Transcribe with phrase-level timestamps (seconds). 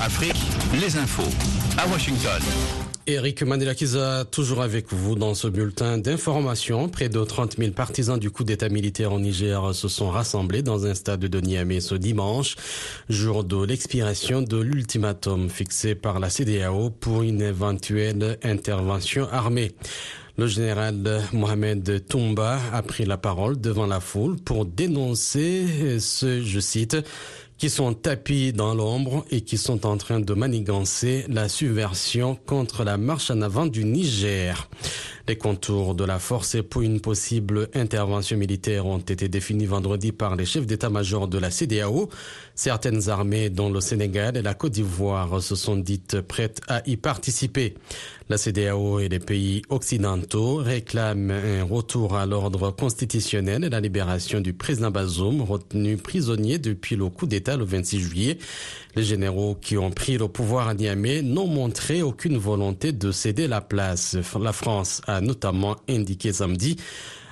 [0.00, 0.34] Afrique,
[0.80, 1.22] les infos
[1.78, 2.40] à Washington.
[3.06, 6.88] Eric Mandelakiza, toujours avec vous dans ce bulletin d'information.
[6.88, 10.86] Près de 30 000 partisans du coup d'État militaire au Niger se sont rassemblés dans
[10.86, 12.56] un stade de Niamey ce dimanche,
[13.08, 19.72] jour de l'expiration de l'ultimatum fixé par la CDAO pour une éventuelle intervention armée.
[20.36, 26.58] Le général Mohamed Toumba a pris la parole devant la foule pour dénoncer ce, je
[26.58, 26.96] cite,
[27.64, 32.84] qui sont tapis dans l'ombre et qui sont en train de manigancer la subversion contre
[32.84, 34.68] la marche en avant du Niger.
[35.26, 40.36] Les contours de la force pour une possible intervention militaire ont été définis vendredi par
[40.36, 42.10] les chefs d'état-major de la CDAO.
[42.54, 46.98] Certaines armées, dont le Sénégal et la Côte d'Ivoire, se sont dites prêtes à y
[46.98, 47.74] participer.
[48.28, 54.40] La CDAO et les pays occidentaux réclament un retour à l'ordre constitutionnel et la libération
[54.40, 58.38] du président Bazoum, retenu prisonnier depuis le coup d'État le 26 juillet.
[58.96, 63.48] Les généraux qui ont pris le pouvoir à Niamey n'ont montré aucune volonté de céder
[63.48, 64.16] la place.
[64.40, 66.76] La France notamment indiqué samedi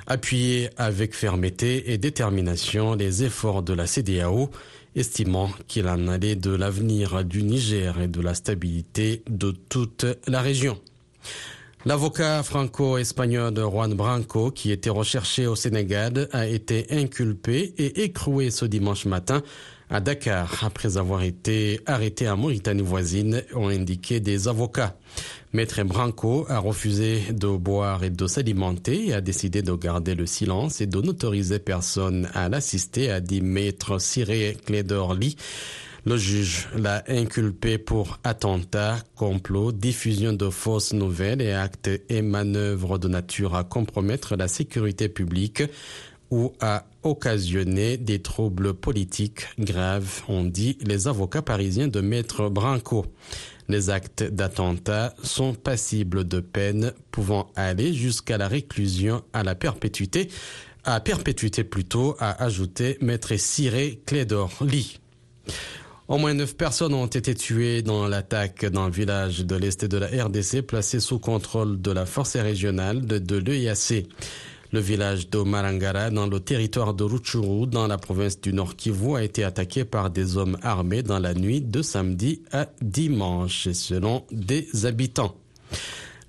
[0.06, 4.50] appuyer avec fermeté et détermination les efforts de la CDAO,
[4.96, 10.40] estimant qu'il en allait de l'avenir du Niger et de la stabilité de toute la
[10.40, 10.78] région.
[11.84, 18.64] L'avocat franco-espagnol Juan Branco, qui était recherché au Sénégal, a été inculpé et écroué ce
[18.64, 19.42] dimanche matin
[19.92, 24.96] à Dakar après avoir été arrêté en Mauritanie voisine, ont indiqué des avocats.
[25.52, 30.24] Maître Branco a refusé de boire et de s'alimenter et a décidé de garder le
[30.24, 35.36] silence et de n'autoriser personne à l'assister, a dit Maître Cyré Clédorly.
[36.04, 42.98] Le juge l'a inculpé pour attentat, complot, diffusion de fausses nouvelles et actes et manœuvres
[42.98, 45.62] de nature à compromettre la sécurité publique
[46.32, 53.04] ou à occasionner des troubles politiques graves, ont dit les avocats parisiens de Maître Branco.
[53.68, 60.30] Les actes d'attentat sont passibles de peine pouvant aller jusqu'à la réclusion à la perpétuité,
[60.84, 65.00] à perpétuité plutôt, a ajouté Maître Cyré Clédor-Lee.
[66.08, 70.06] Au moins neuf personnes ont été tuées dans l'attaque d'un village de l'Est de la
[70.24, 74.06] RDC placé sous contrôle de la force régionale de, de l'EIAC.
[74.74, 79.16] Le village de Marangara, dans le territoire de Rutshuru, dans la province du Nord Kivu,
[79.16, 84.24] a été attaqué par des hommes armés dans la nuit de samedi à dimanche, selon
[84.30, 85.36] des habitants.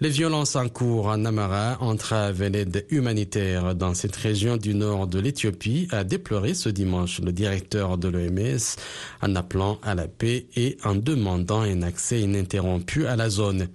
[0.04, 5.18] Les violences en cours en Amara entravent l'aide humanitaire dans cette région du nord de
[5.18, 8.76] l'Éthiopie, a déploré ce dimanche le directeur de l'OMS
[9.22, 13.70] en appelant à la paix et en demandant un accès ininterrompu à la zone.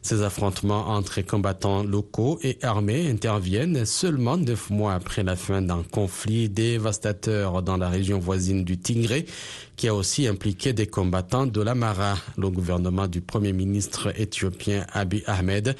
[0.00, 5.82] Ces affrontements entre combattants locaux et armés interviennent seulement neuf mois après la fin d'un
[5.82, 9.26] conflit dévastateur dans la région voisine du Tigré,
[9.76, 12.16] qui a aussi impliqué des combattants de l'Amara.
[12.36, 15.76] Le gouvernement du premier ministre éthiopien Abiy Ahmed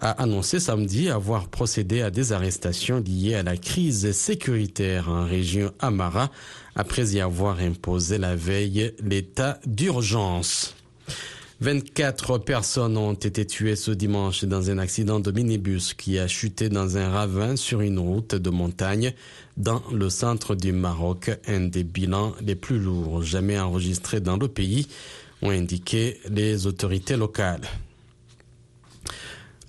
[0.00, 5.72] a annoncé samedi avoir procédé à des arrestations liées à la crise sécuritaire en région
[5.80, 6.30] Amara
[6.76, 10.77] après y avoir imposé la veille l'état d'urgence.
[11.60, 16.68] 24 personnes ont été tuées ce dimanche dans un accident de minibus qui a chuté
[16.68, 19.12] dans un ravin sur une route de montagne
[19.56, 24.46] dans le centre du Maroc, un des bilans les plus lourds jamais enregistrés dans le
[24.46, 24.86] pays,
[25.42, 27.66] ont indiqué les autorités locales.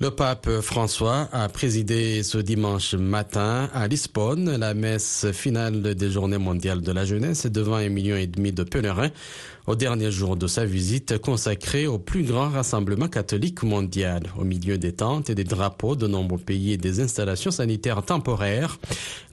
[0.02, 6.38] Le pape François a présidé ce dimanche matin à Lisbonne la messe finale des Journées
[6.38, 9.10] mondiales de la jeunesse devant un million et demi de pèlerins
[9.68, 14.24] au dernier jour de sa visite consacrée au plus grand rassemblement catholique mondial.
[14.38, 18.80] Au milieu des tentes et des drapeaux de nombreux pays et des installations sanitaires temporaires,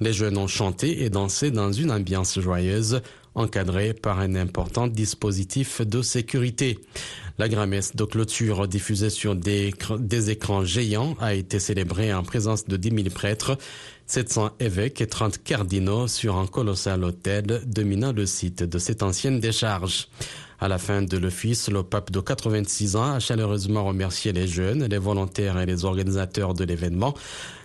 [0.01, 3.03] les jeunes ont chanté et dansé dans une ambiance joyeuse
[3.37, 6.79] encadrée par un important dispositif de sécurité.
[7.39, 12.65] La grammaire de clôture diffusée sur des, des, écrans géants a été célébrée en présence
[12.65, 13.59] de 10 000 prêtres,
[14.07, 19.39] 700 évêques et 30 cardinaux sur un colossal hôtel dominant le site de cette ancienne
[19.39, 20.09] décharge.
[20.59, 24.87] À la fin de l'office, le pape de 86 ans a chaleureusement remercié les jeunes,
[24.87, 27.13] les volontaires et les organisateurs de l'événement.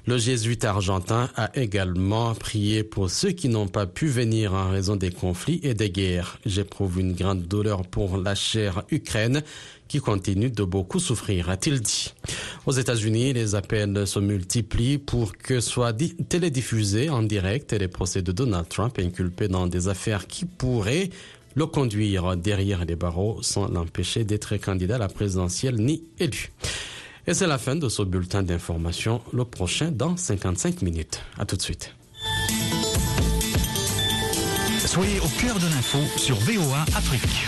[0.07, 4.95] Le jésuite argentin a également prié pour ceux qui n'ont pas pu venir en raison
[4.95, 6.39] des conflits et des guerres.
[6.43, 9.43] J'éprouve une grande douleur pour la chère Ukraine
[9.87, 12.13] qui continue de beaucoup souffrir, a-t-il dit.
[12.65, 18.31] Aux États-Unis, les appels se multiplient pour que soient télédiffusés en direct les procès de
[18.31, 21.11] Donald Trump inculpé dans des affaires qui pourraient
[21.53, 26.51] le conduire derrière les barreaux sans l'empêcher d'être candidat à la présidentielle ni élu.
[27.27, 31.21] Et c'est la fin de ce bulletin d'information, le prochain dans 55 minutes.
[31.37, 31.93] À tout de suite.
[34.79, 37.47] Soyez au cœur de l'info sur VOA Afrique.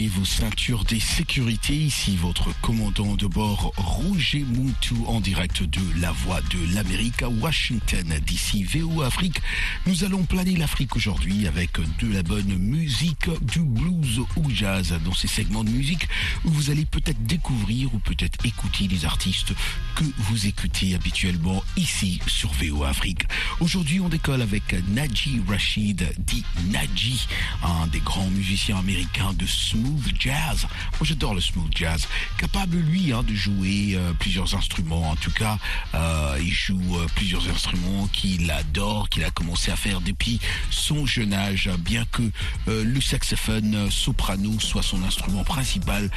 [0.04, 1.76] attachez vos ceintures des sécurités.
[1.76, 7.30] Ici votre commandant de bord Roger Moutou en direct de la voix de l'Amérique à
[7.30, 8.20] Washington.
[8.26, 9.42] D'ici VO Afrique,
[9.86, 15.14] nous allons planer l'Afrique aujourd'hui avec de la bonne musique, du blues ou jazz dans
[15.14, 16.08] ces segments de musique
[16.46, 19.54] où vous allez peut-être découvrir ou peut-être écouter des artistes
[19.96, 23.24] que vous écoutez habituellement ici sur VO Afrique.
[23.60, 27.28] Aujourd'hui, on décolle avec Naji Rashid, dit Naji,
[27.64, 30.68] un des grands musiciens américains de smooth jazz.
[30.94, 32.07] Moi, j'adore le smooth jazz.
[32.38, 35.12] Capable, lui, hein, de jouer euh, plusieurs instruments.
[35.12, 35.57] En tout cas,
[35.94, 41.06] euh, il joue euh, plusieurs instruments qu'il adore, qu'il a commencé à faire depuis son
[41.06, 41.69] jeune âge.
[41.80, 42.24] Bien que
[42.68, 46.10] le saxophone soprano soit son instrument principal,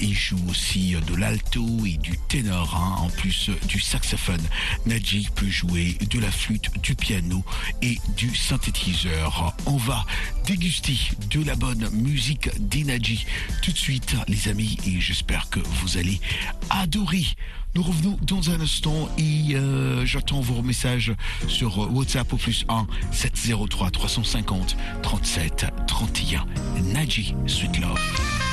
[0.00, 4.40] il joue aussi de l'alto et du ténor, hein, en plus du saxophone.
[4.86, 7.44] Najee peut jouer de la flûte, du piano
[7.82, 9.54] et du synthétiseur.
[9.66, 10.04] On va
[10.46, 10.98] déguster
[11.30, 12.50] de la bonne musique
[12.98, 13.26] d'Enaji
[13.62, 16.20] tout de suite, les amis, et j'espère que vous allez
[16.70, 17.24] adorer.
[17.74, 21.12] Nous revenons dans un instant et euh, j'attends vos messages
[21.46, 26.46] sur WhatsApp au plus 1 703 350 37 31.
[26.92, 28.47] Naji, Sweet Love.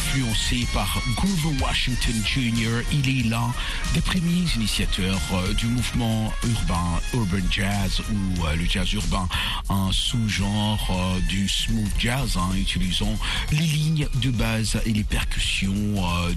[0.00, 2.82] Influencé par Grover Washington Jr.
[2.92, 3.52] Il est l'un
[3.94, 9.28] des premiers initiateurs euh, du mouvement urbain, urban jazz ou euh, le jazz urbain,
[9.68, 13.14] un sous-genre euh, du smooth jazz, hein, utilisant
[13.52, 15.70] les lignes de base et les percussions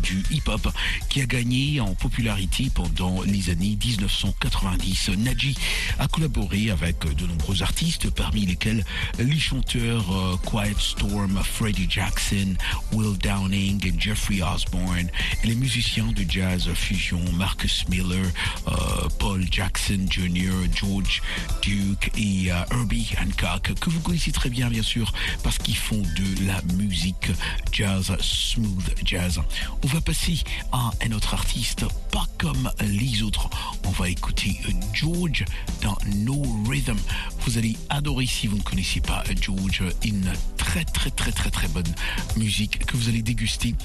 [0.01, 0.67] du hip-hop
[1.09, 5.09] qui a gagné en popularité pendant les années 1990.
[5.17, 5.55] Naji
[5.99, 8.83] a collaboré avec de nombreux artistes, parmi lesquels
[9.19, 12.55] les chanteurs Quiet Storm, Freddie Jackson,
[12.91, 13.52] Will Downing
[13.99, 15.09] Jeffrey Osborne,
[15.43, 18.25] et les musiciens de jazz fusion Marcus Miller,
[18.67, 18.71] euh,
[19.19, 21.21] Paul Jackson Jr., George
[21.61, 26.01] Duke et euh, Herbie Hancock, que vous connaissez très bien bien sûr, parce qu'ils font
[26.01, 27.31] de la musique
[27.71, 29.39] jazz, smooth jazz.
[29.83, 30.39] On va passer
[30.71, 33.49] à un autre artiste, pas comme les autres.
[33.85, 34.57] On va écouter
[34.93, 35.45] George
[35.81, 36.97] dans No Rhythm.
[37.41, 40.31] Vous allez adorer si vous ne connaissez pas George, une
[40.73, 41.93] très très très très très bonne
[42.35, 43.75] musique que vous allez déguster.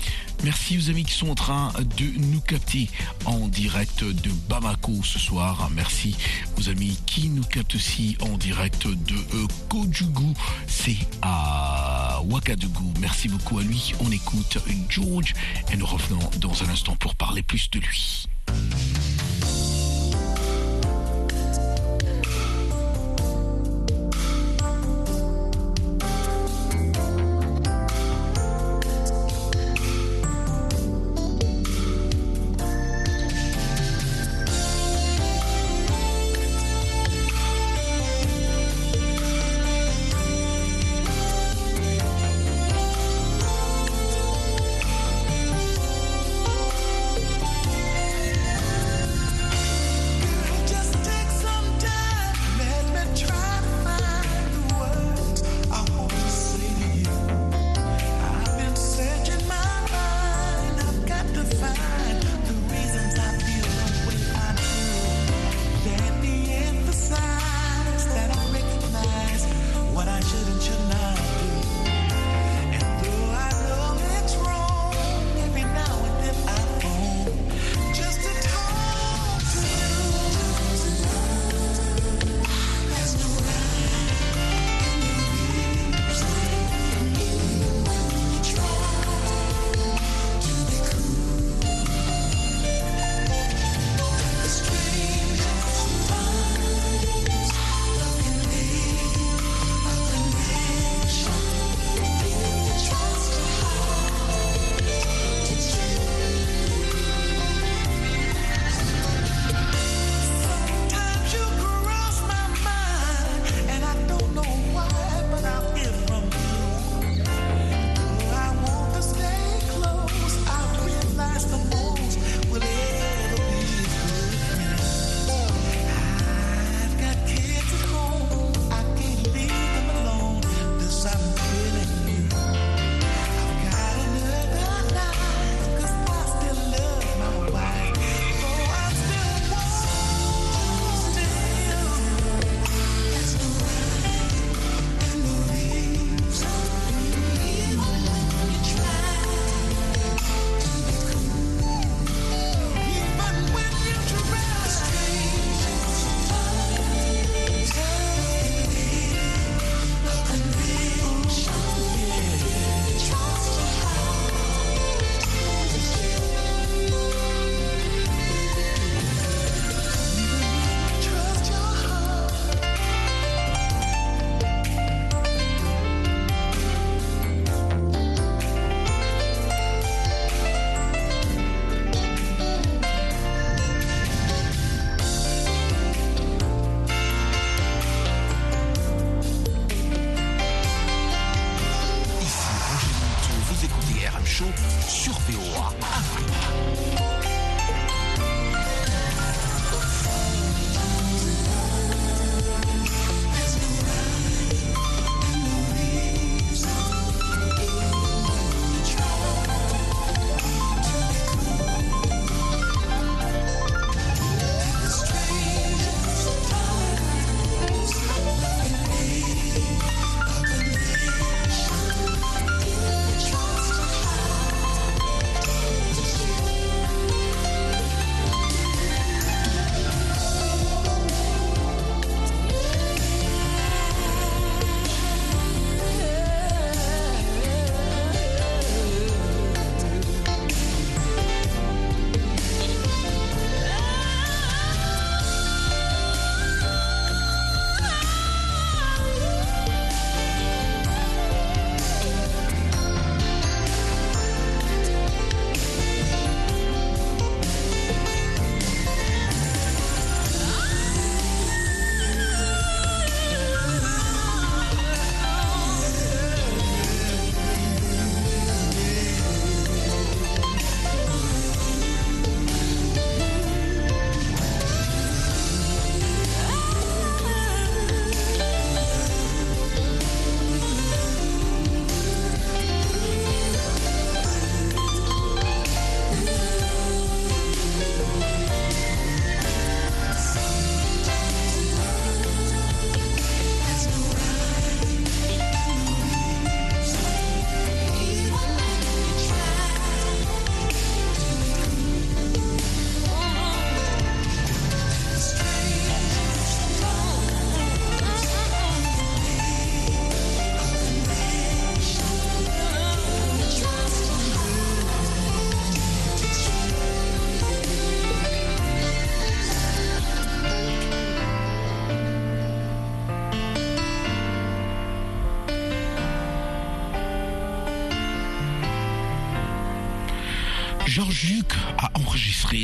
[0.42, 2.88] Merci aux amis qui sont en train de nous capter
[3.26, 5.68] en direct de Bamako ce soir.
[5.74, 6.16] Merci
[6.56, 10.32] aux amis qui nous captent aussi en direct de euh, Kojugu.
[10.66, 12.94] C'est à Ouagadougou.
[13.00, 13.92] Merci beaucoup à lui.
[14.00, 14.56] On écoute
[14.88, 15.34] George
[15.70, 18.24] et nous revenons dans un instant pour parler plus de lui.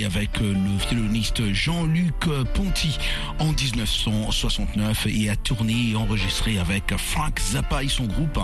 [0.05, 0.55] Avec le
[0.89, 2.99] violoniste Jean-Luc Ponty
[3.39, 8.39] en 1969 et a tourné et enregistré avec Frank Zappa et son groupe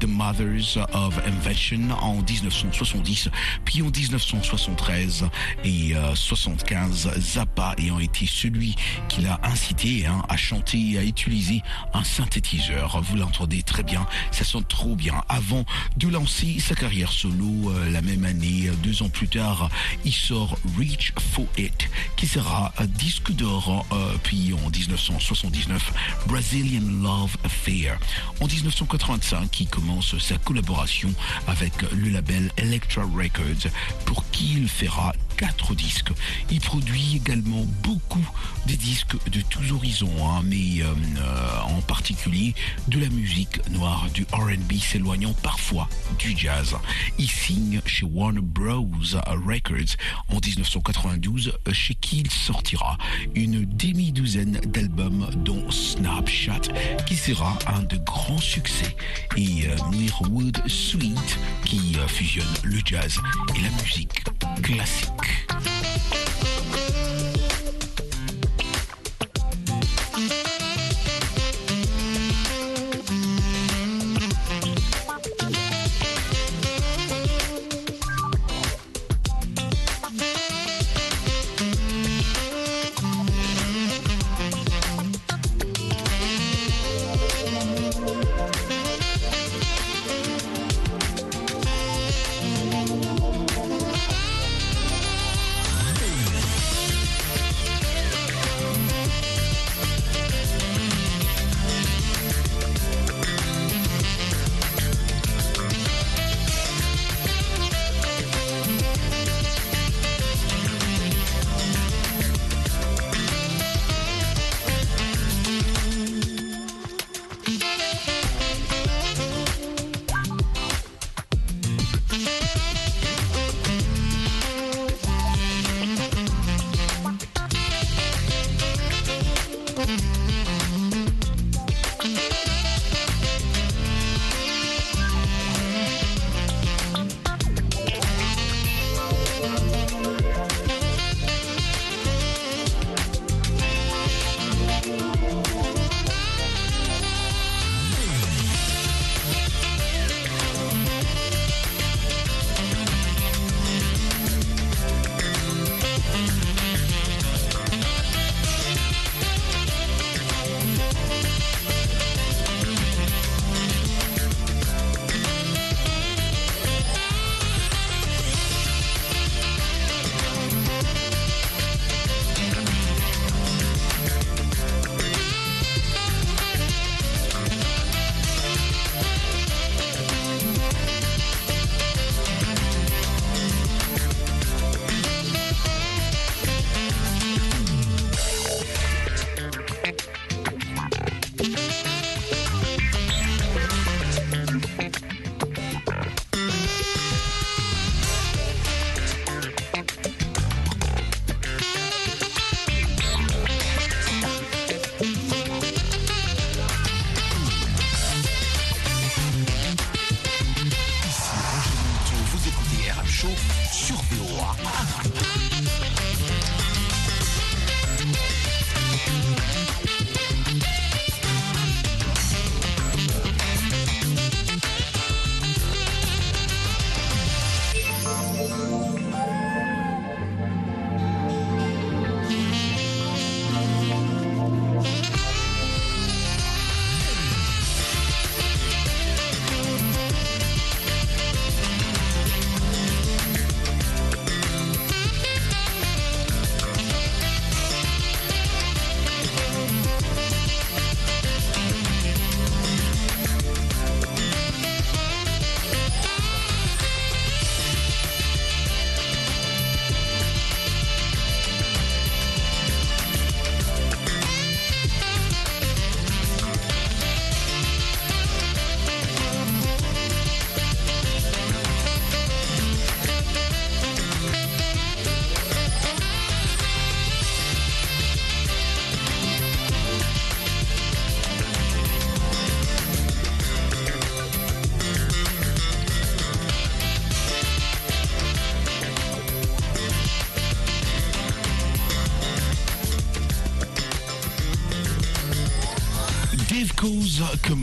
[0.00, 3.28] The Mothers of Invention en 1970,
[3.64, 5.26] puis en 1973
[5.64, 8.74] et 75, Zappa ayant été celui
[9.08, 13.00] qui l'a incité hein, à chanter et à utiliser un synthétiseur.
[13.02, 15.22] Vous l'entendez très bien, ça sonne trop bien.
[15.28, 15.64] Avant
[15.96, 19.68] de lancer sa carrière solo euh, la même année, deux ans plus tard,
[20.04, 25.92] il sort Reach for It, qui sera un disque d'or, euh, puis en 1979,
[26.26, 27.98] Brazilian Love Affair.
[28.40, 31.12] En 1985, il commence sa collaboration
[31.46, 33.70] avec le label Electra Records,
[34.04, 36.12] pour qui il fera quatre disques.
[36.50, 38.26] Il produit également beaucoup
[38.66, 42.54] de disques de tous horizons, hein, mais euh, euh, en particulier
[42.88, 46.76] de la musique noire, du RB s'éloignant parfois du jazz.
[47.18, 48.84] Il signe chez Warner Bros.
[49.26, 49.96] Records
[50.28, 52.96] en 1992, chez qui il sortira
[53.34, 56.72] une demi-douzaine d'albums dont Snapchat,
[57.06, 58.96] qui sera un de grands succès,
[59.36, 63.20] et euh, Mirwood Suite, qui fusionne le jazz
[63.56, 64.24] et la musique
[64.62, 65.23] classique.
[65.48, 66.23] Bye.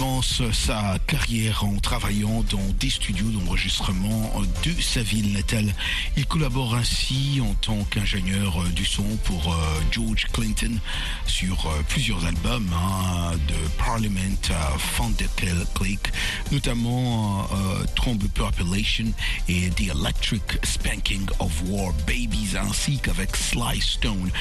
[0.02, 4.32] Commence sa carrière en travaillant dans des studios d'enregistrement
[4.64, 5.76] de sa ville natale.
[6.16, 9.58] Il collabore ainsi en tant qu'ingénieur du son pour euh,
[9.92, 10.72] George Clinton
[11.26, 14.78] sur euh, plusieurs albums hein, de Parliament à
[15.76, 16.00] Click,
[16.50, 19.12] notamment euh, Trombe Population
[19.50, 24.32] et The Electric Spanking of War Babies ainsi qu'avec Sly Stone.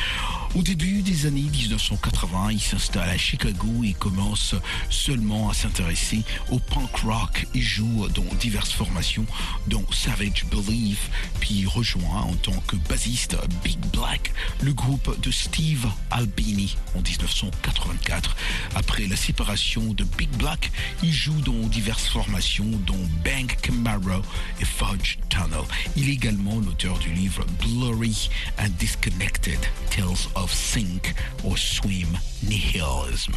[0.55, 4.55] Au début des années 1980, il s'installe à Chicago et commence
[4.89, 7.47] seulement à s'intéresser au punk rock.
[7.55, 9.27] Il joue dans diverses formations,
[9.67, 15.87] dont Savage Belief, puis rejoint en tant que bassiste Big Black, le groupe de Steve
[16.11, 18.37] Albini en 1984.
[18.75, 20.71] Après la séparation de Big Black,
[21.03, 24.23] il joue dans diverses formations, dont Bank Camaro
[24.61, 25.65] et Fudge Tunnel.
[25.97, 29.59] Il est également l'auteur du livre Blurry and Disconnected
[29.91, 33.35] Tales of Sink or Swim Nihilism.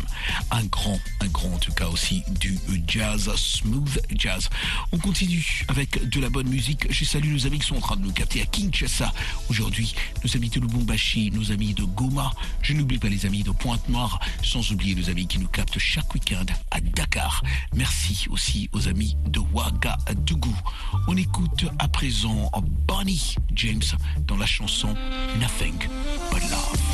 [0.51, 2.57] Un grand, un grand en tout cas aussi du
[3.17, 4.49] smooth jazz.
[4.91, 6.91] On continue avec de la bonne musique.
[6.91, 9.13] Je salue nos amis qui sont en train de nous capter à Kinshasa.
[9.49, 12.31] Aujourd'hui, nos amis de Lubumbashi, nos amis de Goma.
[12.61, 16.13] Je n'oublie pas les amis de Pointe-Noire, sans oublier nos amis qui nous captent chaque
[16.13, 17.43] week-end à Dakar.
[17.73, 20.55] Merci aussi aux amis de Ouagadougou.
[21.07, 22.51] On écoute à présent
[22.87, 23.83] Bonnie James
[24.27, 24.95] dans la chanson
[25.39, 25.77] Nothing
[26.31, 26.92] But Love.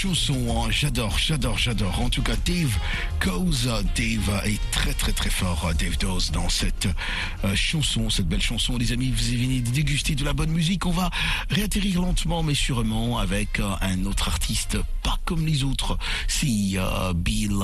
[0.00, 0.70] Chanson, hein.
[0.70, 2.00] j'adore, j'adore, j'adore.
[2.00, 2.74] En tout cas, Dave
[3.18, 8.42] Cause, Dave est très très très fort, Dave Dose, dans cette euh, chanson, cette belle
[8.42, 8.76] chanson.
[8.76, 10.86] Les amis, vous venez déguster de la bonne musique.
[10.86, 11.10] On va
[11.48, 15.98] réatterrir lentement mais sûrement avec euh, un autre artiste, pas comme les autres.
[16.28, 17.58] C'est euh, Bill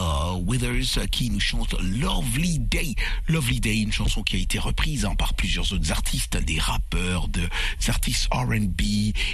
[0.46, 2.94] Withers qui nous chante Lovely Day.
[3.28, 7.28] Lovely Day, une chanson qui a été reprise hein, par plusieurs autres artistes, des rappeurs,
[7.28, 7.48] des
[7.88, 8.80] artistes R&B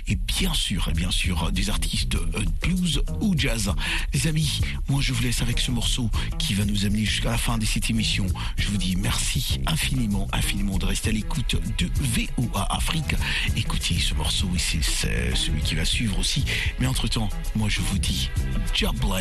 [0.09, 2.17] et bien sûr, bien sûr, des artistes
[2.63, 3.73] blues ou jazz.
[4.13, 7.39] Les amis, moi je vous laisse avec ce morceau qui va nous amener jusqu'à la
[7.39, 8.27] fin de cette émission.
[8.57, 13.15] Je vous dis merci infiniment, infiniment de rester à l'écoute de VOA Afrique.
[13.57, 16.45] Écoutez ce morceau et c'est celui qui va suivre aussi.
[16.79, 18.29] Mais entre-temps, moi je vous dis,
[18.75, 19.21] job bless.